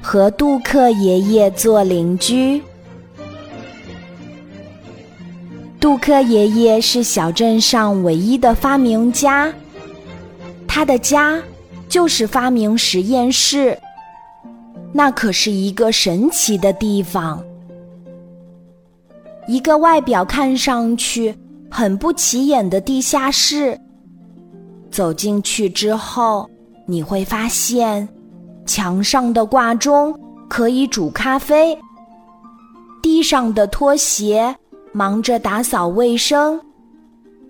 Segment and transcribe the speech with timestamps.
[0.00, 2.62] 和杜克爷爷做邻居。
[5.80, 9.52] 杜克爷爷是小镇上唯一的发明家，
[10.66, 11.42] 他的家
[11.88, 13.78] 就是发明实验室，
[14.92, 17.44] 那可是一个神奇的地方。
[19.46, 21.36] 一个外表看上去
[21.70, 23.78] 很不起眼的地下室，
[24.90, 26.48] 走进去之后，
[26.86, 28.08] 你会发现，
[28.66, 31.78] 墙上的挂钟可以煮咖啡，
[33.02, 34.54] 地上的拖鞋
[34.92, 36.60] 忙着打扫卫生，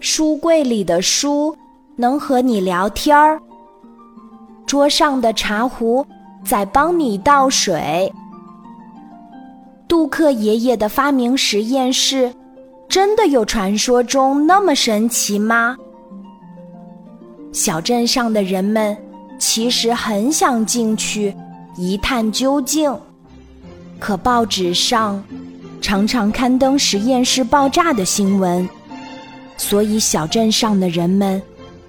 [0.01, 1.57] 书柜里的书
[1.97, 3.41] 能和你聊天儿，
[4.67, 6.05] 桌上的茶壶
[6.45, 8.13] 在帮你倒水。
[9.87, 12.35] 杜克爷爷的发明实验室，
[12.89, 15.77] 真的有传说中那么神奇吗？
[17.53, 18.97] 小镇上的人们
[19.47, 21.33] 其实很想进去
[21.77, 22.99] 一探究竟，
[23.99, 25.23] 可报纸上
[25.83, 28.67] 常常刊登实验室爆炸的新闻，
[29.59, 31.41] 所以小镇上的人们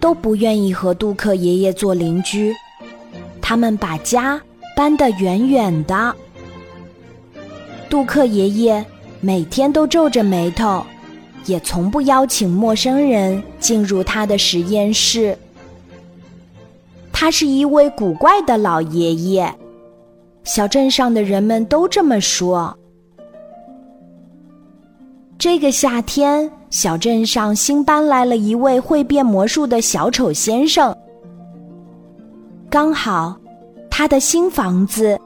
[0.02, 2.53] 都不愿意和杜克爷爷做邻居，
[3.42, 4.39] 他们把家
[4.76, 6.14] 搬得远远的。
[7.89, 8.86] 杜克爷爷
[9.22, 10.86] 每天都皱着眉头，
[11.45, 15.38] 也从不邀请陌生人进入他的实验室。
[17.17, 19.49] 他是一位古怪的老爷爷，
[20.44, 22.77] 小镇上的人们都这么说。
[25.38, 30.93] 这个夏天，小镇上新搬来了一位会变魔术的小丑先生。
[32.69, 33.33] 刚好，
[33.89, 35.17] 他的新房子。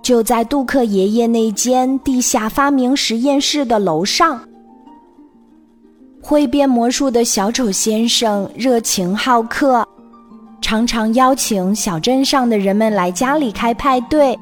[0.00, 4.40] 就在杜克爷爷那间地下发明实验室的楼上，
[6.20, 9.86] 会变魔术的小丑先生热情好客，
[10.72, 14.34] 常常邀请小镇上的人们来家里开派对。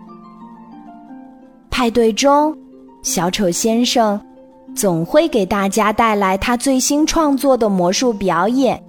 [1.68, 2.56] 派对中，
[3.02, 4.20] 小丑先生
[4.72, 8.80] 总会给大家带来他最新创作的魔术表演，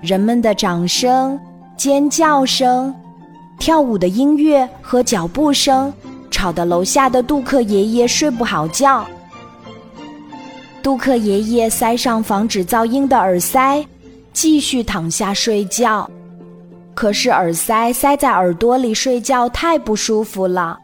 [0.00, 1.38] 人们的掌声、
[1.76, 2.94] 尖叫声。
[3.58, 5.92] 跳舞的音乐和脚步声
[6.30, 9.06] 吵得楼下的杜克爷爷睡不好觉。
[10.82, 13.84] 杜克爷爷塞上防止噪音的耳塞，
[14.36, 16.08] 继续躺下睡觉。
[16.94, 20.78] 可是耳塞塞在耳朵里睡觉太不舒服了。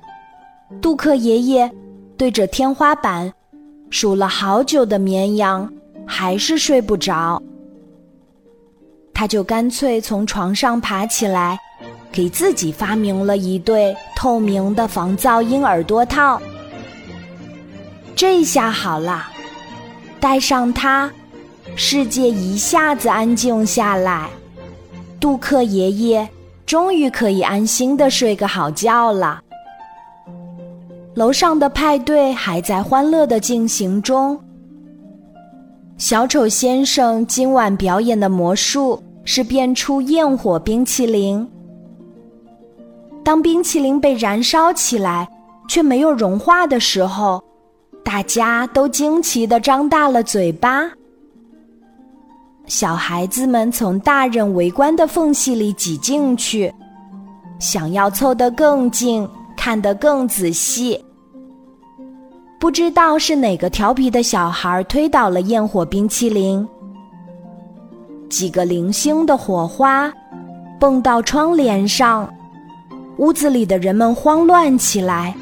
[0.80, 1.70] 杜克爷爷
[2.16, 3.30] 对着天花板
[3.90, 5.70] 数了好久的绵羊，
[6.06, 7.42] 还是睡不着。
[9.12, 11.58] 他就干脆从床上爬起来。
[12.10, 16.38] 给自己发明了一对透明的防噪音耳朵套，
[18.14, 19.28] 这下好了，
[20.20, 21.10] 戴上它，
[21.74, 24.28] 世界一下子安静下来。
[25.18, 26.28] 杜克爷爷
[26.66, 29.40] 终于可以安心的睡个好觉了。
[31.14, 34.38] 楼上的派对还在欢乐的进行中。
[35.98, 41.48] 小丑先生今晚表演的魔术是变出焰火冰淇淋。
[43.22, 45.28] 当冰淇淋被燃烧起来，
[45.68, 47.40] 却没有融化的时候，
[48.02, 50.90] 大家都惊奇地张大了嘴巴。
[52.66, 56.72] 小孩子们从大人围观的缝隙里挤进去，
[57.58, 61.02] 想要凑得更近，看得更仔细。
[62.58, 66.66] 不知道是哪个调皮的小孩推倒了焰火冰淇淋，
[68.30, 70.12] 几个零星的火花
[70.78, 72.32] 蹦到窗帘上。
[73.18, 75.34] 屋子里的人们慌乱起来，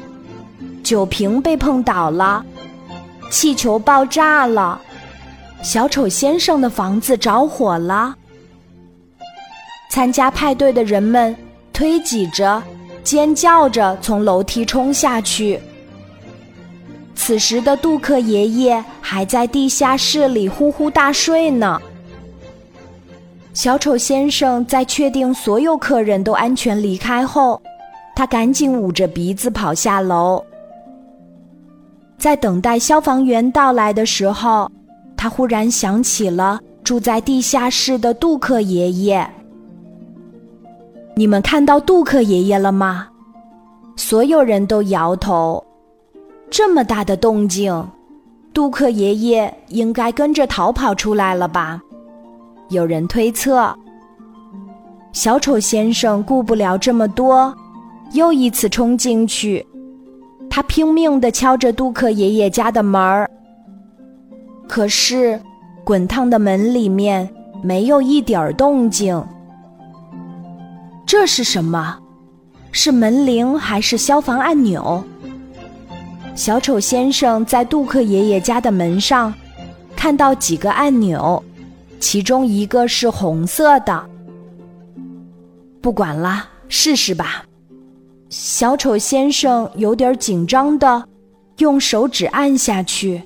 [0.83, 2.43] 酒瓶被碰倒了，
[3.29, 4.79] 气球爆炸了，
[5.61, 8.15] 小丑先生的房子着火了。
[9.89, 11.35] 参加派对的人们
[11.73, 12.61] 推挤着、
[13.03, 15.59] 尖叫着从楼梯冲下去。
[17.13, 21.79] 此时的杜克爷爷还在地下室里呼呼大睡呢。
[23.53, 27.61] 小丑先生在确定所有客人都安全离开后。
[28.13, 30.43] 他赶紧捂着鼻子跑下楼，
[32.17, 34.69] 在等待消防员到来的时候，
[35.21, 39.29] 他忽然想起了住在地下室的杜克爷爷。
[41.15, 43.07] 你们看到杜克爷爷了吗？
[43.95, 45.63] 所有人都摇头。
[46.49, 47.87] 这么大的动静，
[48.51, 51.79] 杜克爷爷应该跟着逃跑出来了吧？
[52.69, 53.71] 有人推测。
[55.13, 57.55] 小丑先生顾不了这么多。
[58.13, 59.63] 又一次冲进去，
[60.49, 63.29] 他拼命地敲着杜克爷爷家的门儿。
[64.71, 65.37] 可是，
[65.83, 67.29] 滚烫的门里面
[67.61, 69.21] 没有一点儿动静。
[71.05, 71.99] 这是什么？
[72.71, 75.03] 是门铃还是消防按钮？
[76.35, 79.33] 小丑先生在杜克爷爷家的门上
[79.93, 81.43] 看到几个按钮，
[81.99, 84.05] 其中一个是红色的。
[85.81, 87.43] 不管了，试试吧。
[88.29, 91.03] 小丑先生有点紧张的
[91.57, 93.21] 用手指按下去，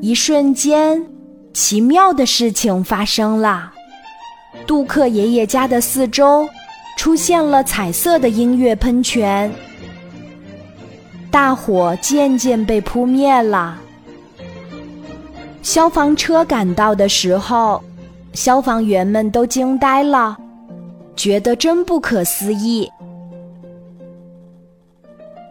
[0.00, 1.04] 一瞬间，
[1.52, 3.72] 奇妙的事情发生了。
[4.64, 6.48] 杜克爷爷家的四周
[6.96, 9.52] 出现了彩色的音乐喷泉，
[11.32, 13.76] 大火渐渐被扑灭了。
[15.62, 17.82] 消防车赶到的时候，
[18.34, 20.36] 消防员们都惊呆了，
[21.16, 22.88] 觉得真不可思议。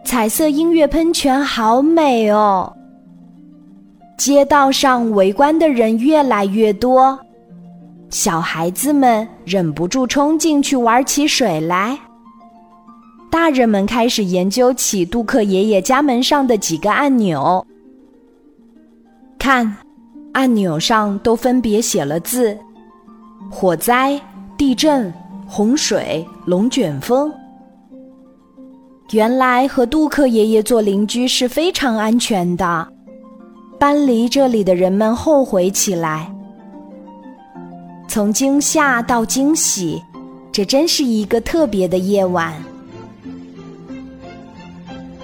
[0.06, 2.74] 彩色音乐喷泉好美哦！
[4.18, 7.18] 街道上围观的人越来越多。
[8.10, 11.96] 小孩子们忍不住冲进去玩起水来，
[13.30, 17.64] 大人们开始研究起杜克爷爷家门上的几个按钮。
[19.38, 19.76] 看，
[20.32, 22.58] 按钮上都分别写了字：
[23.48, 24.20] 火灾、
[24.56, 25.14] 地震、
[25.46, 27.32] 洪水、龙卷风。
[29.12, 32.88] 原来和杜克爷爷做邻居是非常安全的。
[33.78, 36.30] 搬离这里的人们后悔起来。
[38.08, 40.02] 从惊吓到惊喜，
[40.50, 42.52] 这真是一个特别的夜晚。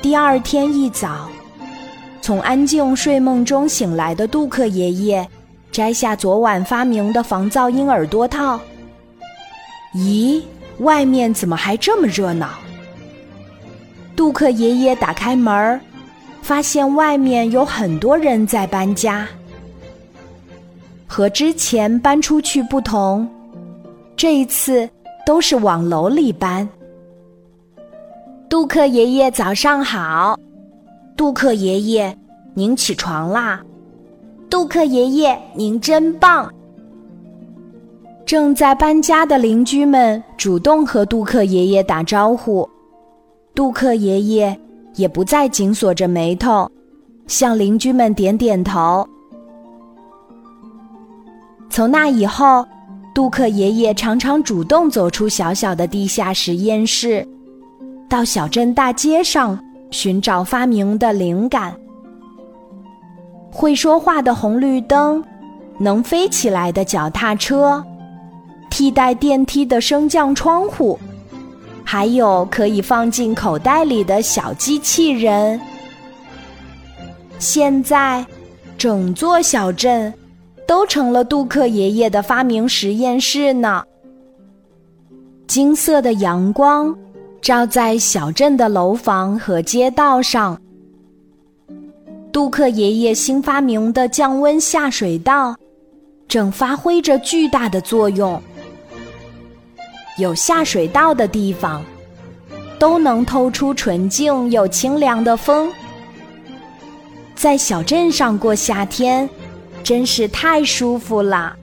[0.00, 1.28] 第二天一早，
[2.20, 5.26] 从安静睡梦中醒来的杜克爷爷，
[5.72, 8.60] 摘下昨晚发明的防噪音耳朵套。
[9.94, 10.42] 咦，
[10.78, 12.50] 外面怎么还这么热闹？
[14.14, 15.80] 杜克爷爷打开门儿，
[16.44, 19.26] 发现外面有很多人在搬家。
[21.06, 23.26] 和之前搬出去不同，
[24.14, 24.86] 这一次
[25.24, 26.68] 都是往楼里搬。
[28.46, 30.38] 杜克爷爷早上好，
[31.16, 32.14] 杜克爷爷，
[32.52, 33.62] 您起床啦！
[34.50, 36.52] 杜克爷爷，您真棒！
[38.26, 42.68] 正在搬家的邻居们主动和杜克爷爷打招呼，
[43.54, 44.58] 杜克爷爷
[44.94, 46.70] 也不再紧锁着眉头，
[47.26, 49.06] 向邻居们点点头。
[51.70, 52.64] 从那以后，
[53.14, 57.26] 杜克爷爷常常主动走出小小的地下实验室，
[58.08, 59.58] 到小镇大街上
[59.90, 61.74] 寻找发明的灵感。
[63.50, 65.22] 会说话的红绿灯，
[65.78, 67.84] 能飞起来的脚踏车，
[68.70, 70.98] 替代电梯的升降窗户，
[71.84, 75.60] 还有可以放进口袋里的小机器人。
[77.38, 78.26] 现在，
[78.76, 80.12] 整座小镇。
[80.66, 83.84] 都成了杜克爷爷的发明实验室呢。
[85.46, 86.96] 金色的阳光
[87.42, 90.58] 照在小镇的楼房和街道上。
[92.32, 95.54] 杜克爷爷新发明的降温下水道
[96.26, 98.42] 正发挥着巨大的作用。
[100.16, 101.84] 有下水道的地方，
[102.78, 105.70] 都能透出纯净又清凉的风。
[107.34, 109.28] 在小镇上过夏天。
[109.82, 111.54] 真是太舒服了，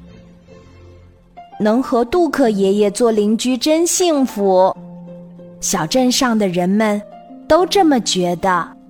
[1.59, 4.77] 能和杜克爷爷做邻居真幸福。
[5.59, 7.01] 小镇上的人们
[7.47, 8.80] 都这么觉得。